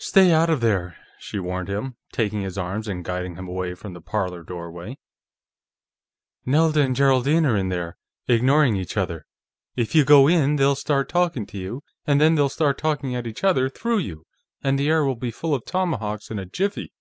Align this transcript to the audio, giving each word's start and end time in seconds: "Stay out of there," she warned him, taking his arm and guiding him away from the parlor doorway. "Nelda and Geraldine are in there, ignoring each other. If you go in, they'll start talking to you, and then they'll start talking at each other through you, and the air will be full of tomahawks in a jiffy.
"Stay 0.00 0.30
out 0.34 0.50
of 0.50 0.60
there," 0.60 0.98
she 1.18 1.38
warned 1.38 1.66
him, 1.70 1.96
taking 2.12 2.42
his 2.42 2.58
arm 2.58 2.82
and 2.88 3.02
guiding 3.06 3.36
him 3.36 3.48
away 3.48 3.72
from 3.74 3.94
the 3.94 4.02
parlor 4.02 4.42
doorway. 4.42 4.98
"Nelda 6.44 6.82
and 6.82 6.94
Geraldine 6.94 7.46
are 7.46 7.56
in 7.56 7.70
there, 7.70 7.96
ignoring 8.28 8.76
each 8.76 8.98
other. 8.98 9.24
If 9.74 9.94
you 9.94 10.04
go 10.04 10.28
in, 10.28 10.56
they'll 10.56 10.74
start 10.76 11.08
talking 11.08 11.46
to 11.46 11.56
you, 11.56 11.82
and 12.06 12.20
then 12.20 12.34
they'll 12.34 12.50
start 12.50 12.76
talking 12.76 13.14
at 13.14 13.26
each 13.26 13.44
other 13.44 13.70
through 13.70 14.00
you, 14.00 14.26
and 14.62 14.78
the 14.78 14.90
air 14.90 15.06
will 15.06 15.16
be 15.16 15.30
full 15.30 15.54
of 15.54 15.64
tomahawks 15.64 16.30
in 16.30 16.38
a 16.38 16.44
jiffy. 16.44 16.92